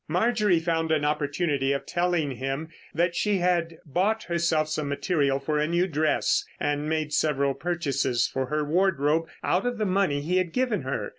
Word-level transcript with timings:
Marjorie 0.07 0.57
found 0.59 0.91
an 0.91 1.05
opportunity 1.05 1.71
of 1.73 1.85
telling 1.85 2.37
him 2.37 2.69
that 2.91 3.15
she 3.15 3.37
had 3.37 3.77
bought 3.85 4.23
herself 4.23 4.67
some 4.67 4.89
material 4.89 5.37
for 5.39 5.59
a 5.59 5.67
new 5.67 5.85
dress, 5.85 6.43
and 6.59 6.89
made 6.89 7.13
several 7.13 7.53
purchases 7.53 8.25
for 8.27 8.47
her 8.47 8.65
wardrobe 8.65 9.29
out 9.43 9.63
of 9.67 9.77
the 9.77 9.85
money 9.85 10.21
he 10.21 10.37
had 10.37 10.53
given 10.53 10.81
her. 10.81 11.09